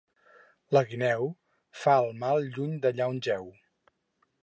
[0.75, 1.29] La guineu
[1.83, 3.51] fa el mal lluny d'allà on jeu.